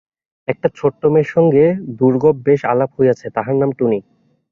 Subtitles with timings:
[0.47, 1.63] একটি ছোট্ট মেয়ের সঙ্গে
[1.99, 3.99] দুর্গােব বেশ আলাপ হইয়াছে, তাহার নাম টুনি।